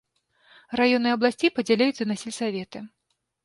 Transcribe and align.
Раёны 0.81 1.13
абласцей 1.19 1.53
падзяляюцца 1.59 2.11
на 2.13 2.21
сельсаветы. 2.25 2.87